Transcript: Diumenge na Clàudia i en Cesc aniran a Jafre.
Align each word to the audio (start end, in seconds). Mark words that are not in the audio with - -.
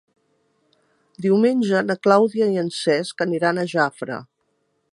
Diumenge 1.25 1.83
na 1.89 1.97
Clàudia 2.07 2.47
i 2.55 2.59
en 2.63 2.71
Cesc 2.79 3.25
aniran 3.27 3.61
a 3.61 3.67
Jafre. 3.75 4.19